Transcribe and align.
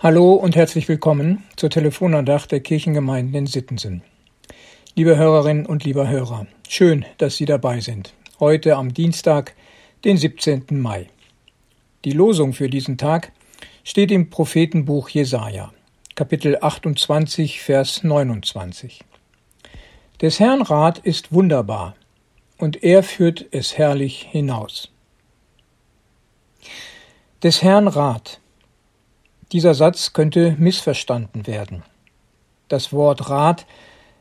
Hallo 0.00 0.34
und 0.34 0.54
herzlich 0.54 0.86
willkommen 0.86 1.42
zur 1.56 1.70
Telefonandacht 1.70 2.52
der 2.52 2.60
Kirchengemeinden 2.60 3.34
in 3.34 3.46
Sittensen. 3.48 4.02
Liebe 4.94 5.16
Hörerinnen 5.16 5.66
und 5.66 5.82
lieber 5.82 6.08
Hörer, 6.08 6.46
schön, 6.68 7.04
dass 7.16 7.34
Sie 7.34 7.46
dabei 7.46 7.80
sind. 7.80 8.14
Heute 8.38 8.76
am 8.76 8.94
Dienstag, 8.94 9.56
den 10.04 10.16
17. 10.16 10.66
Mai. 10.70 11.08
Die 12.04 12.12
Losung 12.12 12.52
für 12.52 12.70
diesen 12.70 12.96
Tag 12.96 13.32
steht 13.82 14.12
im 14.12 14.30
Prophetenbuch 14.30 15.08
Jesaja, 15.08 15.72
Kapitel 16.14 16.58
28, 16.60 17.60
Vers 17.60 18.04
29. 18.04 19.00
Des 20.22 20.38
Herrn 20.38 20.62
Rat 20.62 20.98
ist 20.98 21.32
wunderbar, 21.32 21.96
und 22.56 22.84
er 22.84 23.02
führt 23.02 23.46
es 23.50 23.76
herrlich 23.76 24.28
hinaus. 24.30 24.92
Des 27.42 27.64
Herrn 27.64 27.88
Rat 27.88 28.38
dieser 29.52 29.74
Satz 29.74 30.12
könnte 30.12 30.56
missverstanden 30.58 31.46
werden. 31.46 31.82
Das 32.68 32.92
Wort 32.92 33.30
Rat 33.30 33.66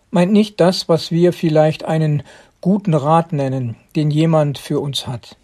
meint 0.10 0.32
nicht 0.32 0.60
das, 0.60 0.88
was 0.88 1.12
wir 1.12 1.34
vielleicht 1.34 1.84
einen 1.84 2.24
guten 2.62 2.94
Rat 2.94 3.34
nennen, 3.34 3.76
den 3.96 4.10
jemand 4.10 4.58
für 4.58 4.80
uns 4.80 5.06
hat. 5.06 5.36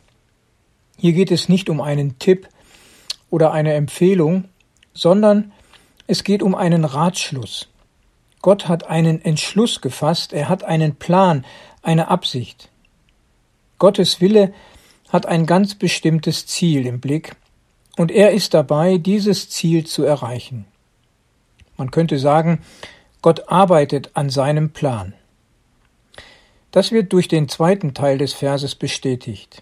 Hier 0.98 1.13
geht 1.13 1.31
es 1.31 1.49
nicht 1.49 1.70
um 1.70 1.81
einen 1.81 2.17
Tipp 2.17 2.48
oder 3.30 3.52
eine 3.52 3.73
Empfehlung, 3.73 4.45
sondern 4.93 5.52
es 6.07 6.23
geht 6.23 6.43
um 6.43 6.55
einen 6.55 6.85
Ratschluss. 6.85 7.68
Gott 8.41 8.68
hat 8.68 8.88
einen 8.90 9.23
Entschluss 9.23 9.81
gefasst, 9.81 10.34
er 10.34 10.49
hat 10.49 10.63
einen 10.63 10.95
Plan, 10.95 11.45
eine 11.81 12.09
Absicht. 12.09 12.70
Gottes 13.79 14.21
Wille 14.21 14.54
hat 15.09 15.26
ein 15.26 15.45
ganz 15.45 15.76
bestimmtes 15.76 16.45
Ziel 16.48 16.85
im 16.85 16.99
Blick, 16.99 17.35
und 17.97 18.11
er 18.11 18.31
ist 18.31 18.53
dabei, 18.53 18.97
dieses 18.97 19.49
Ziel 19.49 19.85
zu 19.85 20.03
erreichen. 20.03 20.65
Man 21.77 21.91
könnte 21.91 22.20
sagen, 22.20 22.61
Gott 23.21 23.49
arbeitet 23.49 24.12
an 24.13 24.29
seinem 24.29 24.71
Plan. 24.71 25.13
Das 26.71 26.91
wird 26.91 27.13
durch 27.13 27.27
den 27.27 27.48
zweiten 27.49 27.93
Teil 27.93 28.18
des 28.18 28.34
Verses 28.34 28.76
bestätigt. 28.76 29.62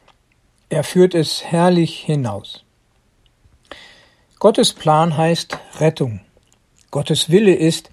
Er 0.69 0.83
führt 0.83 1.13
es 1.13 1.43
herrlich 1.43 1.99
hinaus. 1.99 2.63
Gottes 4.39 4.73
Plan 4.73 5.17
heißt 5.17 5.59
Rettung. 5.79 6.21
Gottes 6.89 7.29
Wille 7.29 7.53
ist, 7.53 7.91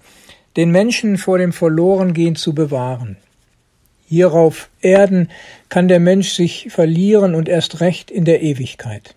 den 0.55 0.71
Menschen 0.71 1.17
vor 1.17 1.37
dem 1.37 1.53
Verlorengehen 1.53 2.35
zu 2.35 2.55
bewahren. 2.55 3.17
Hierauf 4.07 4.69
Erden 4.81 5.29
kann 5.69 5.87
der 5.87 5.99
Mensch 5.99 6.31
sich 6.31 6.69
verlieren 6.71 7.35
und 7.35 7.47
erst 7.47 7.81
recht 7.81 8.09
in 8.09 8.25
der 8.25 8.41
Ewigkeit. 8.41 9.15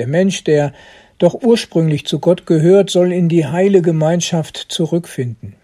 Der 0.00 0.06
Mensch, 0.06 0.44
der 0.44 0.72
doch 1.18 1.34
ursprünglich 1.34 2.06
zu 2.06 2.20
Gott 2.20 2.46
gehört, 2.46 2.88
soll 2.88 3.12
in 3.12 3.28
die 3.28 3.44
heile 3.44 3.82
Gemeinschaft 3.82 4.56
zurückfinden. 4.56 5.56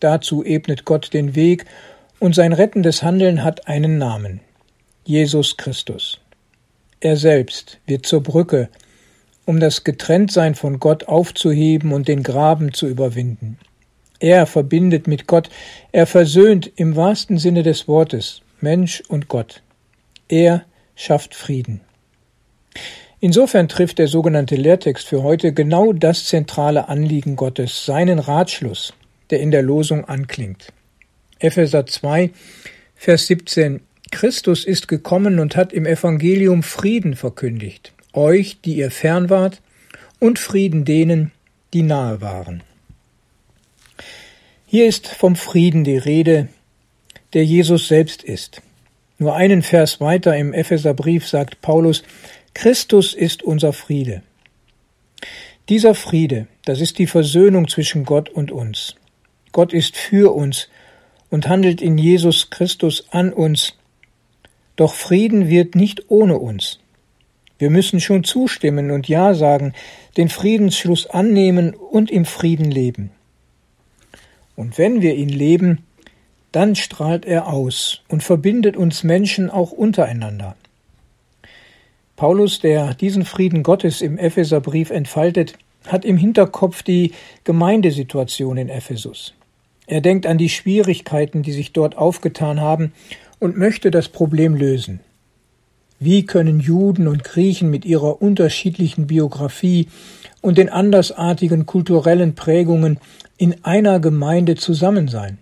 Dazu 0.00 0.44
ebnet 0.44 0.84
Gott 0.84 1.14
den 1.14 1.34
Weg, 1.34 1.64
und 2.18 2.34
sein 2.34 2.52
rettendes 2.52 3.02
Handeln 3.02 3.42
hat 3.42 3.66
einen 3.66 3.96
Namen 3.96 4.42
Jesus 5.06 5.56
Christus. 5.56 6.20
Er 7.00 7.16
selbst 7.16 7.78
wird 7.86 8.04
zur 8.04 8.22
Brücke, 8.22 8.68
um 9.46 9.60
das 9.60 9.82
Getrenntsein 9.82 10.54
von 10.54 10.78
Gott 10.78 11.04
aufzuheben 11.04 11.94
und 11.94 12.06
den 12.06 12.22
Graben 12.22 12.74
zu 12.74 12.86
überwinden. 12.86 13.58
Er 14.20 14.44
verbindet 14.44 15.06
mit 15.06 15.26
Gott, 15.26 15.48
er 15.90 16.06
versöhnt 16.06 16.70
im 16.76 16.96
wahrsten 16.96 17.38
Sinne 17.38 17.62
des 17.62 17.88
Wortes 17.88 18.42
Mensch 18.60 19.02
und 19.08 19.28
Gott. 19.28 19.62
Er 20.28 20.66
schafft 20.96 21.34
Frieden. 21.34 21.80
Insofern 23.24 23.68
trifft 23.70 23.98
der 23.98 24.06
sogenannte 24.06 24.54
Lehrtext 24.54 25.08
für 25.08 25.22
heute 25.22 25.54
genau 25.54 25.94
das 25.94 26.26
zentrale 26.26 26.90
Anliegen 26.90 27.36
Gottes, 27.36 27.86
seinen 27.86 28.18
Ratschluss, 28.18 28.92
der 29.30 29.40
in 29.40 29.50
der 29.50 29.62
Losung 29.62 30.04
anklingt. 30.04 30.74
Epheser 31.38 31.86
2, 31.86 32.32
Vers 32.94 33.26
17 33.28 33.80
Christus 34.10 34.66
ist 34.66 34.88
gekommen 34.88 35.38
und 35.38 35.56
hat 35.56 35.72
im 35.72 35.86
Evangelium 35.86 36.62
Frieden 36.62 37.16
verkündigt, 37.16 37.94
euch, 38.12 38.60
die 38.60 38.74
ihr 38.74 38.90
fern 38.90 39.30
wart, 39.30 39.62
und 40.20 40.38
Frieden 40.38 40.84
denen, 40.84 41.32
die 41.72 41.80
nahe 41.80 42.20
waren. 42.20 42.62
Hier 44.66 44.86
ist 44.86 45.08
vom 45.08 45.34
Frieden 45.34 45.82
die 45.82 45.96
Rede, 45.96 46.48
der 47.32 47.46
Jesus 47.46 47.88
selbst 47.88 48.22
ist. 48.22 48.60
Nur 49.16 49.36
einen 49.36 49.62
Vers 49.62 50.00
weiter 50.00 50.36
im 50.36 50.52
Epheserbrief 50.52 51.26
sagt 51.26 51.62
Paulus, 51.62 52.02
Christus 52.54 53.14
ist 53.14 53.42
unser 53.42 53.72
Friede. 53.72 54.22
Dieser 55.68 55.94
Friede, 55.94 56.46
das 56.64 56.80
ist 56.80 56.98
die 56.98 57.06
Versöhnung 57.06 57.68
zwischen 57.68 58.04
Gott 58.04 58.28
und 58.28 58.52
uns. 58.52 58.94
Gott 59.52 59.72
ist 59.72 59.96
für 59.96 60.34
uns 60.34 60.68
und 61.30 61.48
handelt 61.48 61.82
in 61.82 61.98
Jesus 61.98 62.50
Christus 62.50 63.06
an 63.10 63.32
uns. 63.32 63.74
Doch 64.76 64.94
Frieden 64.94 65.48
wird 65.48 65.74
nicht 65.74 66.10
ohne 66.10 66.38
uns. 66.38 66.78
Wir 67.58 67.70
müssen 67.70 68.00
schon 68.00 68.24
zustimmen 68.24 68.90
und 68.90 69.08
Ja 69.08 69.34
sagen, 69.34 69.72
den 70.16 70.28
Friedensschluss 70.28 71.06
annehmen 71.06 71.74
und 71.74 72.10
im 72.10 72.24
Frieden 72.24 72.70
leben. 72.70 73.10
Und 74.54 74.78
wenn 74.78 75.02
wir 75.02 75.16
ihn 75.16 75.28
leben, 75.28 75.84
dann 76.52 76.76
strahlt 76.76 77.24
er 77.24 77.48
aus 77.48 78.02
und 78.08 78.22
verbindet 78.22 78.76
uns 78.76 79.02
Menschen 79.02 79.50
auch 79.50 79.72
untereinander. 79.72 80.56
Paulus, 82.16 82.60
der 82.60 82.94
diesen 82.94 83.24
Frieden 83.24 83.62
Gottes 83.62 84.00
im 84.00 84.18
Epheserbrief 84.18 84.90
entfaltet, 84.90 85.54
hat 85.86 86.04
im 86.04 86.16
Hinterkopf 86.16 86.82
die 86.82 87.12
Gemeindesituation 87.44 88.56
in 88.56 88.68
Ephesus. 88.68 89.34
Er 89.86 90.00
denkt 90.00 90.26
an 90.26 90.38
die 90.38 90.48
Schwierigkeiten, 90.48 91.42
die 91.42 91.52
sich 91.52 91.72
dort 91.72 91.96
aufgetan 91.96 92.60
haben, 92.60 92.92
und 93.38 93.58
möchte 93.58 93.90
das 93.90 94.08
Problem 94.08 94.54
lösen. 94.54 95.00
Wie 95.98 96.24
können 96.24 96.60
Juden 96.60 97.08
und 97.08 97.24
Griechen 97.24 97.70
mit 97.70 97.84
ihrer 97.84 98.22
unterschiedlichen 98.22 99.06
Biografie 99.06 99.88
und 100.40 100.58
den 100.58 100.68
andersartigen 100.68 101.66
kulturellen 101.66 102.34
Prägungen 102.34 102.98
in 103.36 103.64
einer 103.64 104.00
Gemeinde 104.00 104.54
zusammen 104.54 105.08
sein? 105.08 105.38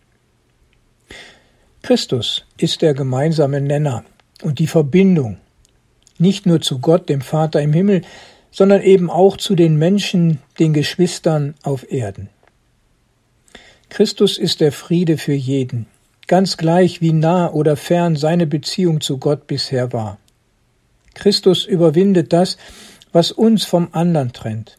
Christus 1.82 2.44
ist 2.59 2.82
der 2.82 2.94
gemeinsame 2.94 3.61
Nenner 3.61 4.05
und 4.43 4.59
die 4.59 4.66
Verbindung 4.66 5.38
nicht 6.19 6.47
nur 6.47 6.61
zu 6.61 6.78
Gott, 6.78 7.09
dem 7.09 7.21
Vater 7.21 7.61
im 7.61 7.73
Himmel, 7.73 8.03
sondern 8.50 8.83
eben 8.83 9.11
auch 9.11 9.37
zu 9.37 9.55
den 9.55 9.77
Menschen, 9.77 10.39
den 10.59 10.73
Geschwistern 10.73 11.55
auf 11.62 11.91
Erden. 11.91 12.28
Christus 13.89 14.39
ist 14.39 14.61
der 14.61 14.73
Friede 14.73 15.19
für 15.19 15.34
jeden, 15.34 15.87
ganz 16.27 16.56
gleich 16.56 17.00
wie 17.00 17.12
nah 17.12 17.50
oder 17.50 17.77
fern 17.77 18.17
seine 18.17 18.47
Beziehung 18.47 19.00
zu 19.00 19.19
Gott 19.19 19.47
bisher 19.47 19.93
war. 19.93 20.19
Christus 21.15 21.65
überwindet 21.67 22.33
das, 22.33 22.56
was 23.12 23.33
uns 23.33 23.65
vom 23.65 23.89
anderen 23.93 24.33
trennt. 24.33 24.79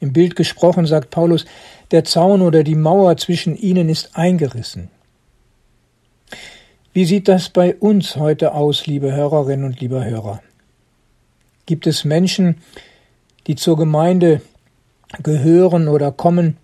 Im 0.00 0.12
Bild 0.12 0.36
gesprochen 0.36 0.86
sagt 0.86 1.10
Paulus, 1.10 1.44
der 1.90 2.04
Zaun 2.04 2.42
oder 2.42 2.64
die 2.64 2.74
Mauer 2.74 3.16
zwischen 3.16 3.56
ihnen 3.56 3.88
ist 3.88 4.16
eingerissen. 4.16 4.90
Wie 6.96 7.04
sieht 7.04 7.28
das 7.28 7.50
bei 7.50 7.74
uns 7.74 8.16
heute 8.16 8.54
aus, 8.54 8.86
liebe 8.86 9.12
Hörerinnen 9.12 9.66
und 9.66 9.80
lieber 9.82 10.02
Hörer? 10.06 10.40
Gibt 11.66 11.86
es 11.86 12.06
Menschen, 12.06 12.56
die 13.46 13.54
zur 13.54 13.76
Gemeinde 13.76 14.40
gehören 15.22 15.88
oder 15.88 16.10
kommen, 16.10 16.56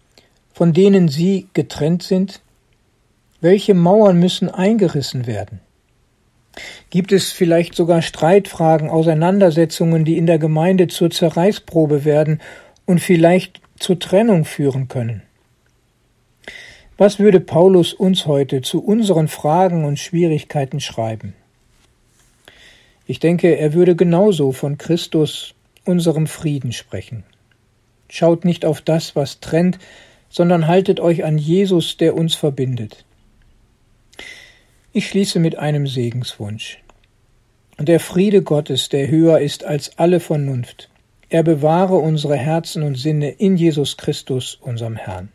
von 0.55 0.73
denen 0.73 1.09
Sie 1.09 1.49
getrennt 1.53 2.03
sind? 2.03 2.41
Welche 3.43 3.75
Mauern 3.75 4.19
müssen 4.21 4.49
eingerissen 4.49 5.27
werden? 5.27 5.61
Gibt 6.89 7.13
es 7.13 7.31
vielleicht 7.31 7.75
sogar 7.75 8.01
Streitfragen, 8.01 8.89
Auseinandersetzungen, 8.89 10.07
die 10.07 10.17
in 10.17 10.25
der 10.25 10.39
Gemeinde 10.39 10.87
zur 10.87 11.11
Zerreißprobe 11.11 12.07
werden 12.07 12.41
und 12.87 13.01
vielleicht 13.03 13.61
zur 13.79 13.99
Trennung 13.99 14.47
führen 14.47 14.89
können? 14.89 15.25
Was 16.99 17.19
würde 17.19 17.41
Paulus 17.41 17.95
uns 17.95 18.27
heute 18.27 18.61
zu 18.61 18.85
unseren 18.85 19.29
Fragen 19.29 19.85
und 19.85 19.99
Schwierigkeiten 19.99 20.79
schreiben? 20.79 21.35
Ich 23.07 23.19
denke, 23.19 23.57
er 23.57 23.73
würde 23.73 23.97
genauso 23.97 24.53
von 24.53 24.79
Christus, 24.79 25.55
unserem 25.85 26.27
Frieden, 26.27 26.73
sprechen. 26.73 27.25
Schaut 28.09 28.45
nicht 28.45 28.65
auf 28.67 28.83
das, 28.83 29.17
was 29.17 29.41
trennt, 29.41 29.79
sondern 30.29 30.67
haltet 30.67 31.01
euch 31.01 31.25
an 31.25 31.39
Jesus, 31.39 31.97
der 31.97 32.15
uns 32.15 32.35
verbindet. 32.35 33.05
Ich 34.93 35.09
schließe 35.09 35.41
mit 35.41 35.59
einem 35.59 35.87
Segenswunsch. 35.87 36.79
Und 37.79 37.89
der 37.89 38.01
Friede 38.01 38.43
Gottes, 38.43 38.91
der 38.91 39.09
höher 39.09 39.41
ist 39.41 39.65
als 39.65 39.99
alle 39.99 40.21
Vernunft, 40.21 40.91
er 41.31 41.43
bewahre 41.43 41.97
unsere 41.97 42.37
Herzen 42.37 42.83
und 42.83 42.97
Sinne 42.97 43.31
in 43.31 43.57
Jesus 43.57 43.97
Christus, 43.97 44.59
unserem 44.61 44.97
Herrn. 44.97 45.31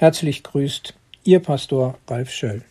Herzlich 0.00 0.42
grüßt 0.42 0.94
Ihr 1.24 1.40
Pastor 1.40 1.98
Ralf 2.08 2.30
Schöll. 2.30 2.62